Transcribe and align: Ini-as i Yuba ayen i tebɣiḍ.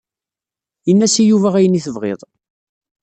Ini-as 0.89 1.15
i 1.21 1.23
Yuba 1.25 1.49
ayen 1.55 1.77
i 1.79 1.81
tebɣiḍ. 1.85 2.21